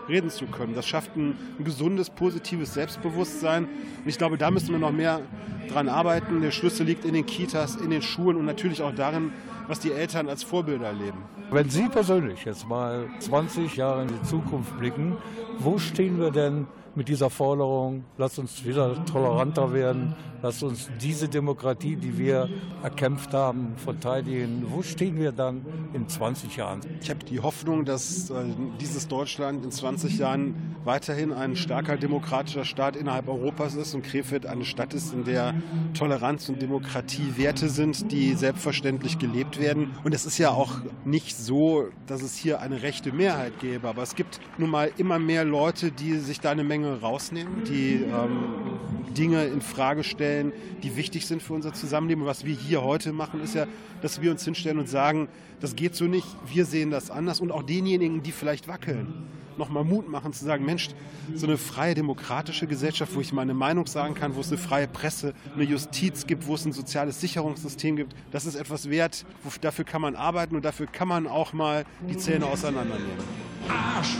[0.09, 0.75] reden zu können.
[0.75, 3.65] Das schafft ein, gesundes, positives Selbstbewusstsein.
[3.65, 5.21] Und ich glaube, da müssen wir noch mehr
[5.69, 6.43] dran arbeiten.
[6.43, 9.33] Der Schlüssel liegt in den Kitas, in den Schulen und natürlich auch darin,
[9.69, 11.19] was die Eltern als Vorbilder erleben.
[11.53, 15.17] Wenn Sie persönlich jetzt mal 20 Jahre in die Zukunft blicken,
[15.59, 21.28] wo stehen wir denn mit dieser Forderung, lasst uns wieder toleranter werden, lasst uns diese
[21.28, 22.49] Demokratie, die wir
[22.82, 24.66] erkämpft haben, verteidigen.
[24.68, 26.80] Wo stehen wir dann in 20 Jahren?
[27.01, 28.45] Ich habe die Hoffnung, dass äh,
[28.80, 34.47] dieses Deutschland in 20 Jahren weiterhin ein starker demokratischer Staat innerhalb Europas ist und Krefeld
[34.47, 35.55] eine Stadt ist, in der
[35.95, 39.95] Toleranz und Demokratie Werte sind, die selbstverständlich gelebt werden.
[40.05, 44.03] Und es ist ja auch nicht so, dass es hier eine rechte Mehrheit gäbe, aber
[44.03, 48.78] es gibt nun mal immer mehr Leute, die sich da eine Menge rausnehmen, die ähm,
[49.16, 50.53] Dinge in Frage stellen,
[50.83, 52.26] die wichtig sind für unser Zusammenleben.
[52.26, 53.66] Was wir hier heute machen, ist ja,
[54.03, 55.28] dass wir uns hinstellen und sagen,
[55.61, 59.28] das geht so nicht, wir sehen das anders und auch denjenigen, die vielleicht wackeln
[59.61, 60.89] nochmal Mut machen zu sagen, Mensch,
[61.35, 64.89] so eine freie demokratische Gesellschaft, wo ich meine Meinung sagen kann, wo es eine freie
[64.89, 69.24] Presse, eine Justiz gibt, wo es ein soziales Sicherungssystem gibt, das ist etwas wert,
[69.61, 73.22] dafür kann man arbeiten und dafür kann man auch mal die Zähne auseinandernehmen.
[73.68, 74.16] Arsch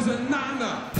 [0.00, 0.08] hoch!
[0.08, 0.90] auseinander!
[0.94, 0.99] Fight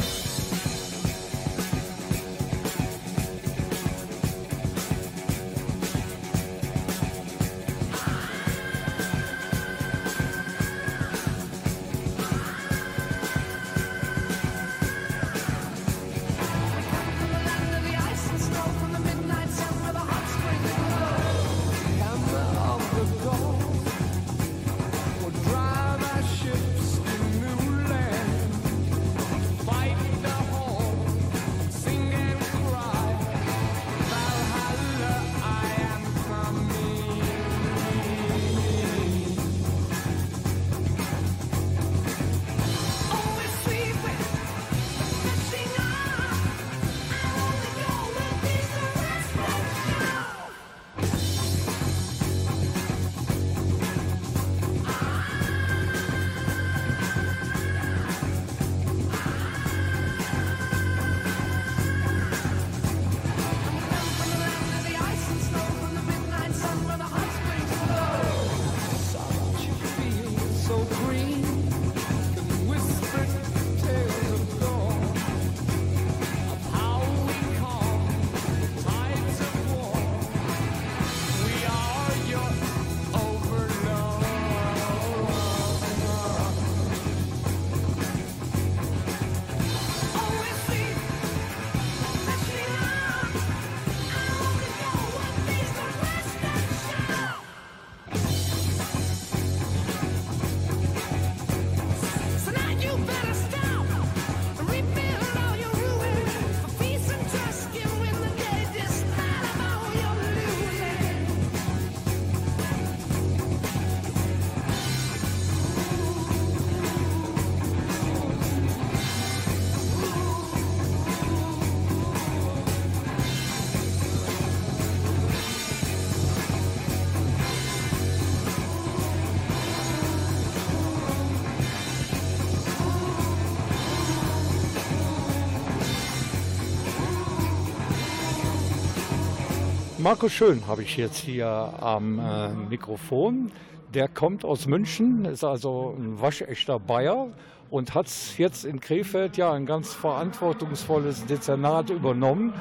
[140.03, 143.53] Markus Schön habe ich jetzt hier am äh, Mikrofon.
[143.93, 147.29] Der kommt aus München, ist also ein waschechter Bayer
[147.71, 152.53] und hat jetzt in Krefeld ja ein ganz verantwortungsvolles Dezernat übernommen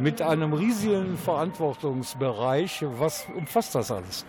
[0.00, 2.84] mit einem riesigen Verantwortungsbereich.
[2.98, 4.24] Was umfasst das alles?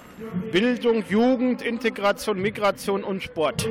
[0.51, 3.69] Bildung, Jugend, Integration, Migration und Sport.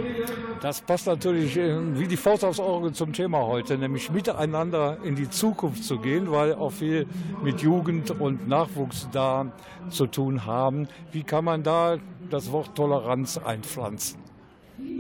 [0.60, 5.16] Das passt natürlich äh, wie die Faust aufs Auge zum Thema heute, nämlich miteinander in
[5.16, 7.06] die Zukunft zu gehen, weil auch viel
[7.42, 9.52] mit Jugend und Nachwuchs da
[9.90, 10.88] zu tun haben.
[11.10, 11.98] Wie kann man da
[12.30, 14.21] das Wort Toleranz einpflanzen?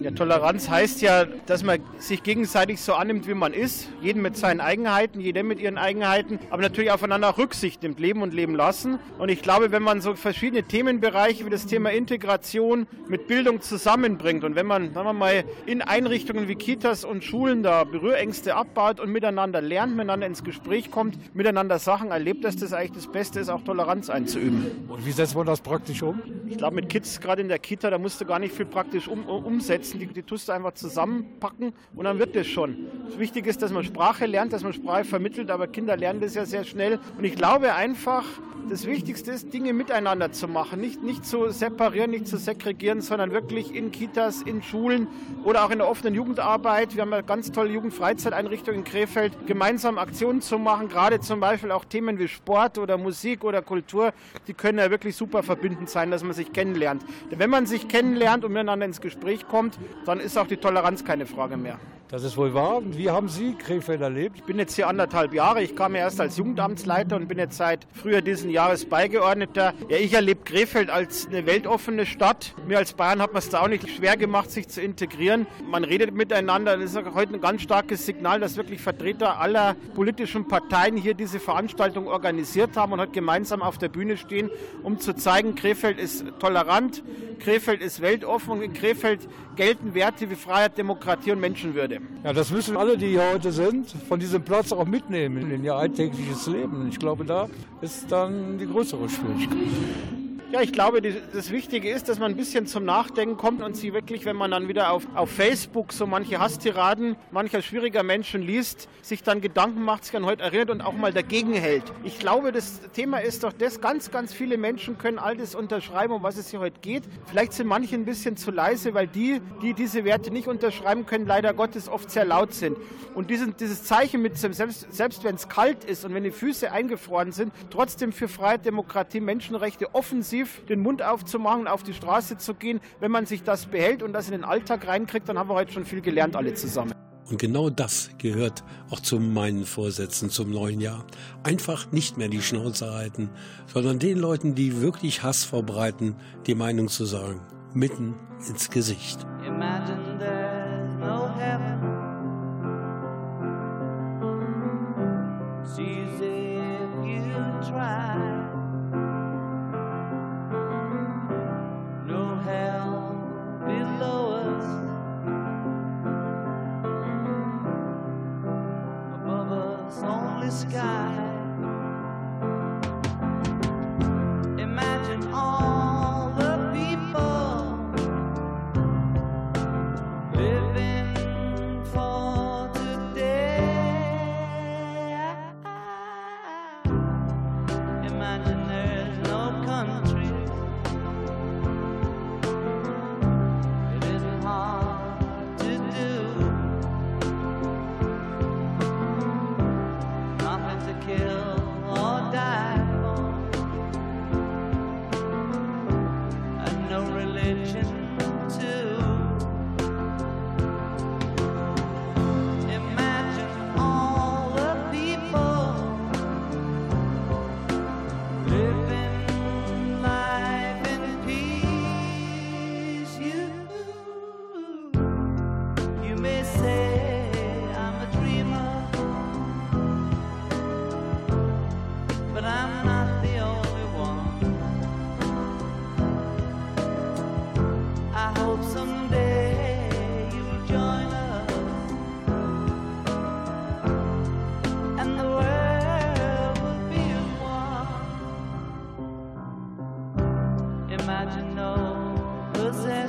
[0.02, 3.88] Ja, Toleranz heißt ja, dass man sich gegenseitig so annimmt, wie man ist.
[4.00, 8.22] Jeden mit seinen Eigenheiten, jeder mit ihren Eigenheiten, aber natürlich aufeinander auch Rücksicht nimmt, leben
[8.22, 8.98] und leben lassen.
[9.18, 14.42] Und ich glaube, wenn man so verschiedene Themenbereiche wie das Thema Integration mit Bildung zusammenbringt
[14.42, 18.98] und wenn man, sagen wir mal, in Einrichtungen wie Kitas und Schulen da Berührängste abbaut
[18.98, 23.38] und miteinander lernt, miteinander ins Gespräch kommt, miteinander Sachen erlebt, dass das eigentlich das Beste
[23.38, 24.66] ist, auch Toleranz einzuüben.
[24.88, 26.20] Und wie setzt man das praktisch um?
[26.48, 29.06] Ich glaube, mit Kids gerade in der Kita, da musst du gar nicht viel praktisch
[29.06, 29.71] um, umsetzen.
[29.78, 32.86] Die, die tust du einfach zusammenpacken und dann wird das schon.
[33.16, 36.44] Wichtig ist, dass man Sprache lernt, dass man Sprache vermittelt, aber Kinder lernen das ja
[36.44, 36.98] sehr schnell.
[37.16, 38.24] Und ich glaube einfach,
[38.68, 40.80] das Wichtigste ist, Dinge miteinander zu machen.
[40.80, 45.08] Nicht, nicht zu separieren, nicht zu segregieren, sondern wirklich in Kitas, in Schulen
[45.44, 46.94] oder auch in der offenen Jugendarbeit.
[46.94, 51.70] Wir haben eine ganz tolle Jugendfreizeiteinrichtung in Krefeld, gemeinsam Aktionen zu machen, gerade zum Beispiel
[51.70, 54.12] auch Themen wie Sport oder Musik oder Kultur,
[54.46, 57.02] die können ja wirklich super verbindend sein, dass man sich kennenlernt.
[57.30, 61.04] Denn wenn man sich kennenlernt und miteinander ins Gespräch kommt, dann ist auch die Toleranz
[61.04, 61.78] keine Frage mehr.
[62.12, 62.82] Das ist wohl wahr.
[62.84, 64.36] Wie haben Sie Krefeld erlebt?
[64.36, 65.62] Ich bin jetzt hier anderthalb Jahre.
[65.62, 69.72] Ich kam erst als Jugendamtsleiter und bin jetzt seit früher diesen Jahres Beigeordneter.
[69.88, 72.54] Ja, ich erlebe Krefeld als eine weltoffene Stadt.
[72.68, 75.46] Mir als Bayern hat man es da auch nicht schwer gemacht, sich zu integrieren.
[75.66, 76.76] Man redet miteinander.
[76.76, 81.14] Das ist auch heute ein ganz starkes Signal, dass wirklich Vertreter aller politischen Parteien hier
[81.14, 84.50] diese Veranstaltung organisiert haben und heute gemeinsam auf der Bühne stehen,
[84.82, 87.02] um zu zeigen, Krefeld ist tolerant,
[87.38, 92.01] Krefeld ist weltoffen und in Krefeld gelten Werte wie Freiheit, Demokratie und Menschenwürde.
[92.24, 95.74] Ja, das müssen alle, die hier heute sind, von diesem Platz auch mitnehmen in ihr
[95.74, 96.88] alltägliches Leben.
[96.88, 97.48] Ich glaube, da
[97.80, 100.21] ist dann die größere Schwierigkeit.
[100.52, 103.94] Ja, ich glaube, das Wichtige ist, dass man ein bisschen zum Nachdenken kommt und sie
[103.94, 108.86] wirklich, wenn man dann wieder auf, auf Facebook so manche Hasstiraden mancher schwieriger Menschen liest,
[109.00, 111.84] sich dann Gedanken macht, sich an heute erinnert und auch mal dagegen hält.
[112.04, 116.12] Ich glaube, das Thema ist doch das, ganz, ganz viele Menschen können all das unterschreiben,
[116.12, 117.04] um was es hier heute geht.
[117.24, 121.26] Vielleicht sind manche ein bisschen zu leise, weil die, die diese Werte nicht unterschreiben können,
[121.26, 122.76] leider Gottes oft sehr laut sind.
[123.14, 126.70] Und diesen, dieses Zeichen mit, selbst, selbst wenn es kalt ist und wenn die Füße
[126.70, 132.38] eingefroren sind, trotzdem für Freiheit, Demokratie, Menschenrechte offensiv offensiv den Mund aufzumachen, auf die Straße
[132.38, 132.80] zu gehen.
[133.00, 135.72] Wenn man sich das behält und das in den Alltag reinkriegt, dann haben wir heute
[135.72, 136.92] schon viel gelernt, alle zusammen.
[137.30, 141.06] Und genau das gehört auch zu meinen Vorsätzen zum neuen Jahr.
[141.44, 143.30] Einfach nicht mehr die Schnauze halten,
[143.66, 146.16] sondern den Leuten, die wirklich Hass verbreiten,
[146.46, 147.40] die Meinung zu sagen.
[147.74, 148.16] Mitten
[148.48, 149.24] ins Gesicht.
[149.46, 150.01] Imagine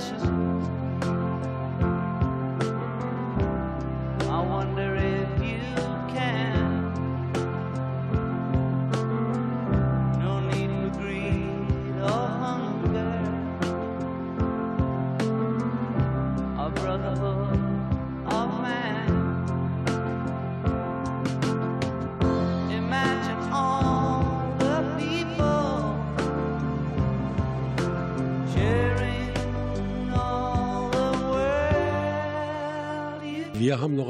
[0.04, 0.83] precious.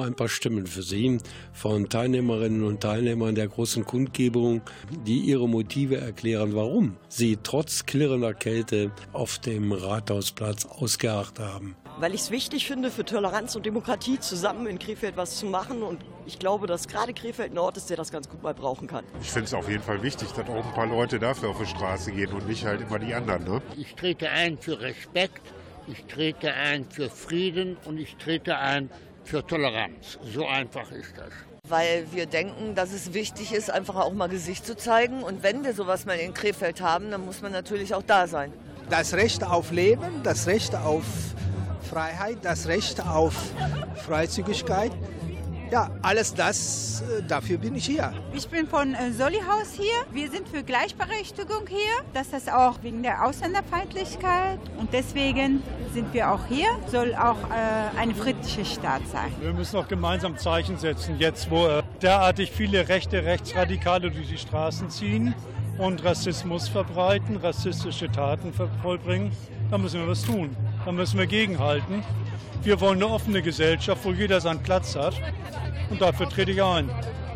[0.04, 1.18] Ein paar Stimmen für Sie
[1.52, 4.62] von Teilnehmerinnen und Teilnehmern der großen Kundgebung,
[5.06, 12.14] die ihre Motive erklären, warum sie trotz klirrender Kälte auf dem Rathausplatz ausgeharrt haben weil
[12.14, 15.84] ich es wichtig finde, für Toleranz und Demokratie zusammen in Krefeld was zu machen.
[15.84, 18.88] Und ich glaube, dass gerade Krefeld ein Ort ist, der das ganz gut mal brauchen
[18.88, 19.06] kann.
[19.22, 21.68] Ich finde es auf jeden Fall wichtig, dass auch ein paar Leute dafür auf die
[21.68, 23.44] Straße gehen und nicht halt immer die anderen.
[23.44, 23.62] Ne?
[23.78, 25.42] Ich trete ein für Respekt,
[25.88, 28.90] ich trete ein für Frieden und ich trete ein
[29.24, 30.20] für Toleranz.
[30.24, 31.32] So einfach ist das
[31.70, 35.24] weil wir denken, dass es wichtig ist, einfach auch mal Gesicht zu zeigen.
[35.24, 38.52] Und wenn wir sowas mal in Krefeld haben, dann muss man natürlich auch da sein.
[38.90, 41.06] Das Recht auf Leben, das Recht auf
[41.90, 43.34] Freiheit, das Recht auf
[44.06, 44.92] Freizügigkeit.
[45.72, 48.14] Ja, alles das, äh, dafür bin ich hier.
[48.34, 49.94] Ich bin von äh, Solihaus hier.
[50.12, 52.06] Wir sind für Gleichberechtigung hier.
[52.14, 54.60] Das ist auch wegen der Ausländerfeindlichkeit.
[54.78, 56.68] Und deswegen sind wir auch hier.
[56.88, 59.32] Soll auch äh, ein friedlicher Staat sein.
[59.40, 64.38] Wir müssen auch gemeinsam Zeichen setzen, jetzt wo äh, derartig viele rechte Rechtsradikale durch die
[64.38, 65.34] Straßen ziehen
[65.78, 69.32] und Rassismus verbreiten, rassistische Taten vollbringen.
[69.72, 70.56] Da müssen wir was tun.
[70.86, 72.04] Da müssen wir gegenhalten.
[72.62, 75.16] Wir wollen eine offene Gesellschaft, wo jeder seinen Platz hat.
[75.90, 76.90] Und dafür trete ich ein.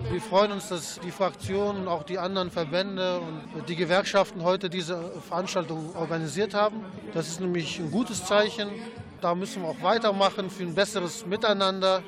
[0.10, 3.20] Wir freuen uns, dass die Fraktionen und auch die anderen Verbände
[3.54, 6.78] und die Gewerkschaften heute diese Veranstaltung organisiert haben.
[7.14, 8.70] Das ist nämlich ein gutes Zeichen.
[9.20, 12.04] Da müssen wir auch weitermachen für ein besseres Miteinander.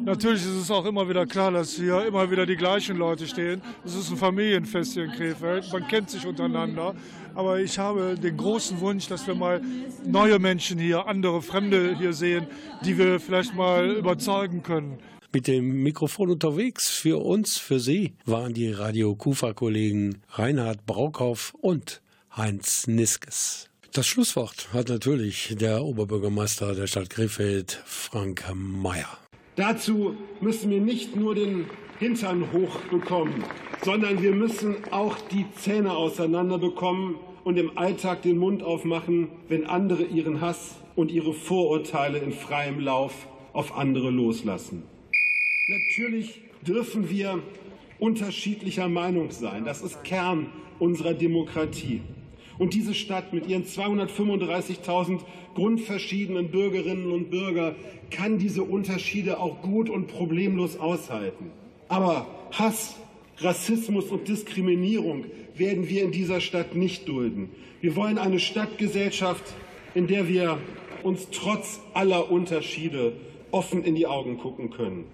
[0.00, 3.60] Natürlich ist es auch immer wieder klar, dass hier immer wieder die gleichen Leute stehen.
[3.84, 5.70] Es ist ein Familienfest hier in Krefeld.
[5.72, 6.94] Man kennt sich untereinander.
[7.34, 9.60] Aber ich habe den großen Wunsch, dass wir mal
[10.06, 12.46] neue Menschen hier, andere Fremde hier sehen,
[12.84, 14.98] die wir vielleicht mal überzeugen können.
[15.34, 22.02] Mit dem Mikrofon unterwegs für uns, für Sie, waren die Radio Kufa-Kollegen Reinhard Braukhoff und
[22.36, 23.70] Heinz Niskes.
[23.94, 29.08] Das Schlusswort hat natürlich der Oberbürgermeister der Stadt Krefeld, Frank Mayer.
[29.56, 31.64] Dazu müssen wir nicht nur den
[31.98, 33.44] Hintern hochbekommen,
[33.82, 40.02] sondern wir müssen auch die Zähne auseinanderbekommen und im Alltag den Mund aufmachen, wenn andere
[40.02, 44.91] ihren Hass und ihre Vorurteile in freiem Lauf auf andere loslassen.
[45.68, 47.40] Natürlich dürfen wir
[48.00, 49.64] unterschiedlicher Meinung sein.
[49.64, 50.48] Das ist Kern
[50.80, 52.00] unserer Demokratie.
[52.58, 55.20] Und diese Stadt mit ihren 235.000
[55.54, 57.76] grundverschiedenen Bürgerinnen und Bürgern
[58.10, 61.52] kann diese Unterschiede auch gut und problemlos aushalten.
[61.88, 62.96] Aber Hass,
[63.38, 67.50] Rassismus und Diskriminierung werden wir in dieser Stadt nicht dulden.
[67.80, 69.44] Wir wollen eine Stadtgesellschaft,
[69.94, 70.58] in der wir
[71.04, 73.12] uns trotz aller Unterschiede
[73.52, 75.04] offen in die Augen gucken können,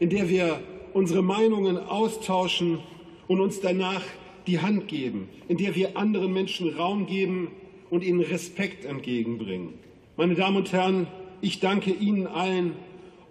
[0.00, 0.60] in der wir
[0.92, 2.80] unsere Meinungen austauschen
[3.26, 4.02] und uns danach
[4.46, 7.50] die Hand geben, in der wir anderen Menschen Raum geben
[7.90, 9.74] und ihnen Respekt entgegenbringen.
[10.16, 11.06] Meine Damen und Herren,
[11.40, 12.72] ich danke Ihnen allen,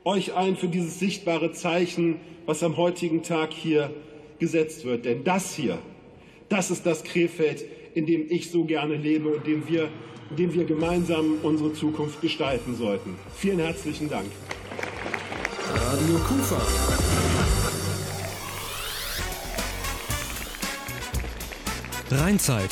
[0.05, 3.91] euch allen für dieses sichtbare Zeichen, was am heutigen Tag hier
[4.39, 5.03] gesetzt wird.
[5.05, 5.80] Denn das hier,
[6.47, 9.89] das ist das Krefeld, in dem ich so gerne lebe und in dem wir,
[10.30, 13.15] in dem wir gemeinsam unsere Zukunft gestalten sollten.
[13.36, 14.28] Vielen herzlichen Dank.
[15.74, 16.61] Radio Kufa.
[22.11, 22.70] Rheinzeit.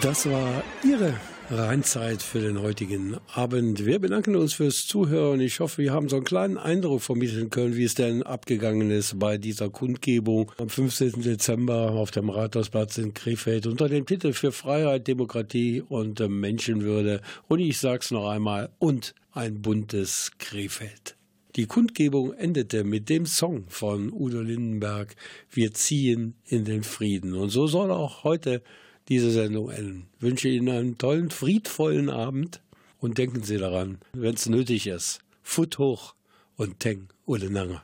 [0.00, 1.14] Das war Ihre
[1.50, 3.86] Rheinzeit für den heutigen Abend.
[3.86, 5.40] Wir bedanken uns fürs Zuhören.
[5.40, 9.18] Ich hoffe, wir haben so einen kleinen Eindruck vermitteln können, wie es denn abgegangen ist
[9.20, 11.22] bei dieser Kundgebung am 15.
[11.22, 17.20] Dezember auf dem Rathausplatz in Krefeld unter dem Titel für Freiheit, Demokratie und Menschenwürde.
[17.46, 21.16] Und ich sage es noch einmal, und ein buntes Krefeld.
[21.54, 25.14] Die Kundgebung endete mit dem Song von Udo Lindenberg,
[25.50, 27.34] Wir ziehen in den Frieden.
[27.34, 28.62] Und so soll auch heute
[29.08, 30.08] diese Sendung enden.
[30.16, 32.60] Ich wünsche Ihnen einen tollen, friedvollen Abend
[32.98, 36.14] und denken Sie daran, wenn es nötig ist, Foot hoch
[36.56, 37.82] und Teng oder Nange.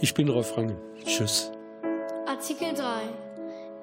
[0.00, 0.76] Ich bin Rolf Rangen.
[1.04, 1.50] Tschüss.
[2.26, 2.82] Artikel 3.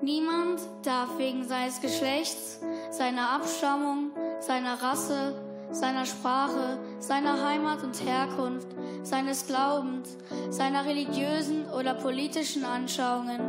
[0.01, 2.59] Niemand darf wegen seines Geschlechts,
[2.91, 4.11] seiner Abstammung,
[4.41, 5.33] seiner Rasse,
[5.71, 8.67] seiner Sprache, seiner Heimat und Herkunft,
[9.03, 10.17] seines Glaubens,
[10.49, 13.39] seiner religiösen oder politischen Anschauungen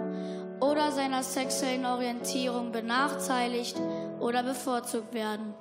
[0.71, 3.77] oder seiner sexuellen Orientierung benachteiligt
[4.21, 5.55] oder bevorzugt werden.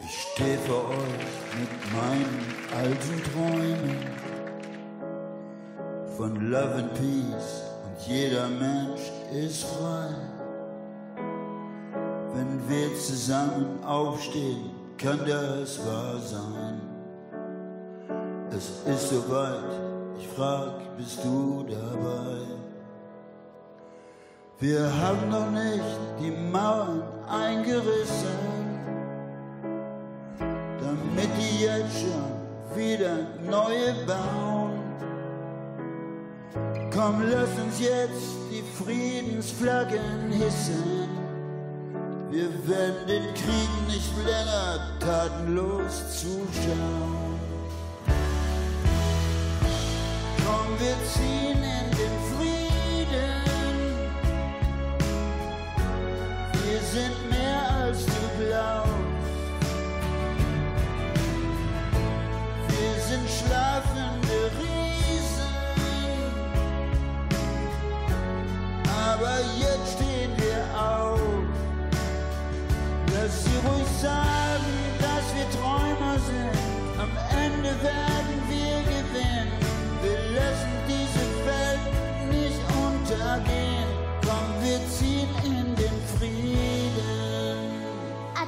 [0.00, 3.96] Ich stehe vor euch mit meinen alten Träumen
[6.16, 9.00] von Love and Peace und jeder Mensch
[9.32, 10.08] ist frei.
[12.34, 16.80] Wenn wir zusammen aufstehen, kann das wahr sein.
[18.50, 19.80] Es ist soweit,
[20.18, 22.71] ich frag, bist du dabei?
[24.60, 28.38] Wir haben noch nicht die Mauern eingerissen,
[30.80, 34.82] damit die jetzt schon wieder neue bauen.
[36.94, 41.08] Komm, lass uns jetzt die Friedensflaggen hissen.
[42.30, 47.40] Wir werden den Krieg nicht länger tatenlos zuschauen.
[50.44, 51.71] Komm, wir ziehen
[56.92, 58.92] sind mehr als du glaubst.
[62.68, 65.54] Wir sind schlafende Riesen.
[69.08, 71.20] Aber jetzt stehen wir auf.
[73.14, 76.56] Lass sie ruhig sagen, dass wir Träumer sind.
[77.00, 77.12] Am
[77.46, 79.50] Ende werden wir gewinnen.
[80.02, 81.86] Wir lassen diese Welt
[82.30, 83.71] nicht untergehen.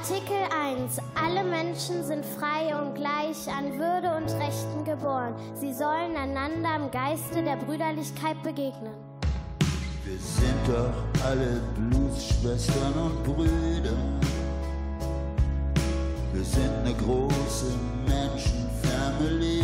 [0.07, 0.99] Artikel 1.
[1.15, 5.33] Alle Menschen sind frei und gleich an Würde und Rechten geboren.
[5.55, 8.93] Sie sollen einander im Geiste der Brüderlichkeit begegnen.
[10.03, 13.97] Wir sind doch alle Blutsschwestern und Brüder.
[16.33, 17.73] Wir sind eine große
[18.07, 19.63] Menschenfamily.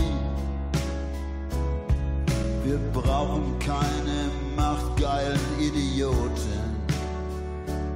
[2.64, 6.82] Wir brauchen keine machtgeilen Idioten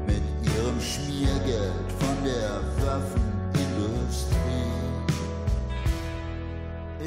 [0.06, 1.95] mit ihrem Schmiergeld
[2.26, 4.36] der Waffenindustrie.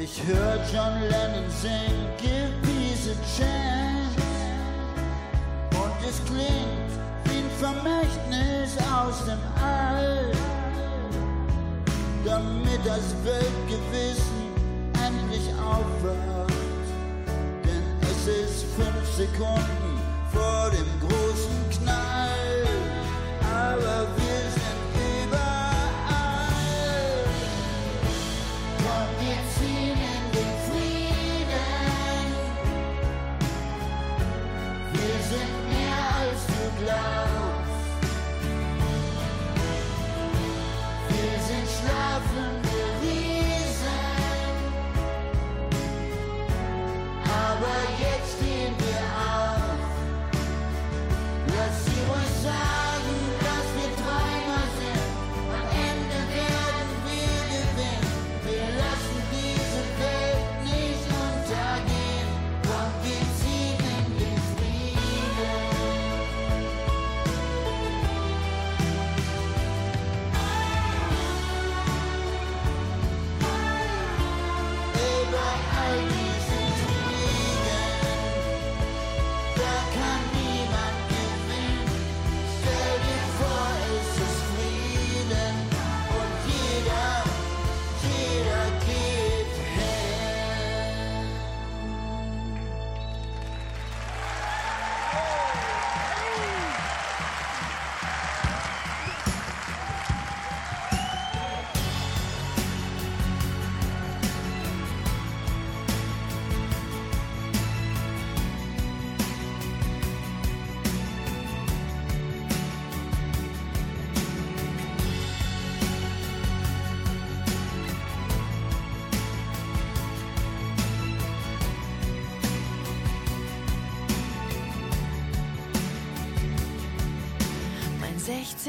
[0.01, 4.15] Ich hör John Lennon singen, give peace a chance.
[5.71, 6.91] Und es klingt
[7.25, 10.31] wie ein Vermächtnis aus dem All
[12.25, 14.53] damit das Weltgewissen
[15.05, 16.53] endlich aufwacht.
[17.63, 19.99] Denn es ist fünf Sekunden
[20.31, 22.67] vor dem großen Knall,
[23.41, 24.48] aber wir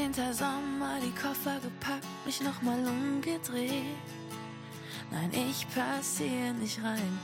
[0.00, 0.32] 16.
[0.32, 3.84] Sommer, die Koffer gepackt, mich nochmal umgedreht.
[5.10, 7.18] Nein, ich pass hier nicht rein.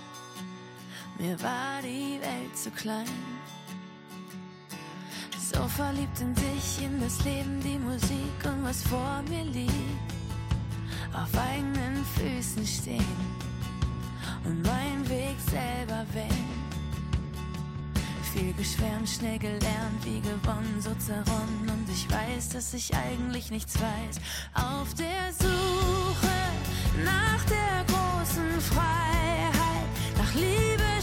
[1.18, 3.06] Mir war die Welt zu klein.
[5.52, 9.72] So verliebt in dich, in das Leben, die Musik und was vor mir liegt.
[11.14, 13.16] Auf eigenen Füßen stehen
[14.44, 16.65] und meinen Weg selber wählen.
[18.36, 21.70] Viel geschwärmt, schnell gelernt, wie gewonnen, so zerronnen.
[21.70, 24.20] Und ich weiß, dass ich eigentlich nichts weiß.
[24.52, 26.36] Auf der Suche
[27.02, 30.95] nach der großen Freiheit, nach Liebe,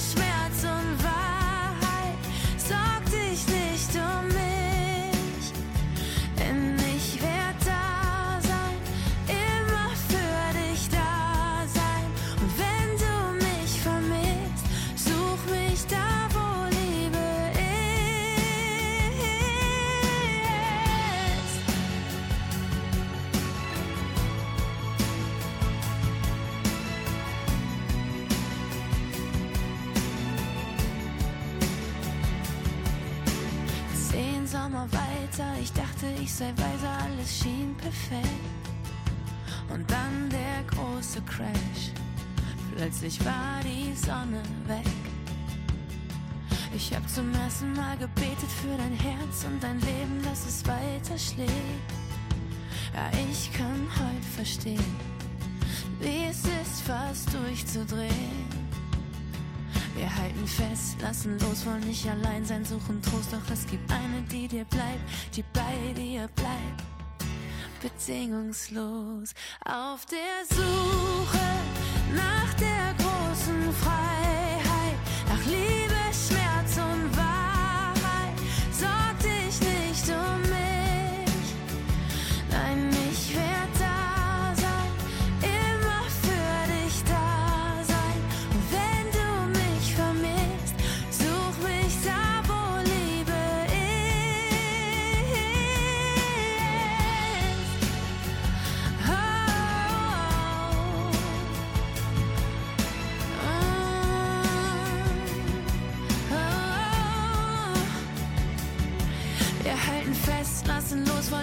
[35.33, 38.27] Weiter, ich dachte, ich sei weise, alles schien perfekt.
[39.73, 41.91] Und dann der große Crash.
[42.75, 44.85] Plötzlich war die Sonne weg.
[46.75, 51.17] Ich hab zum ersten Mal gebetet für dein Herz und dein Leben, dass es weiter
[51.17, 51.51] schlägt.
[52.93, 54.95] Ja, ich kann heute verstehen,
[55.99, 58.42] wie es ist, fast durchzudrehen.
[59.95, 64.21] Wir halten fest, lassen los, wollen nicht allein sein, suchen Trost, doch es gibt eine,
[64.23, 66.83] die dir bleibt, die bei dir bleibt.
[67.79, 69.33] Bedingungslos
[69.65, 71.45] auf der Suche
[72.15, 75.92] nach der großen Freiheit, nach Liebe,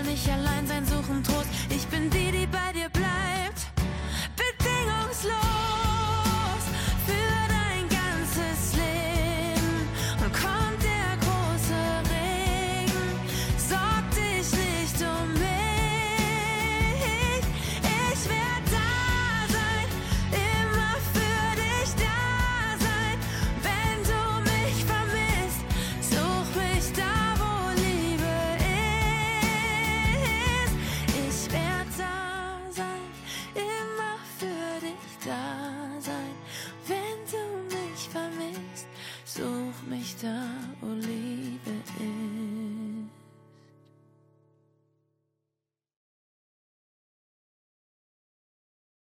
[0.01, 1.49] wollen nicht allein sein, suchen Trost.
[1.69, 2.80] Ich bin die, die bei dir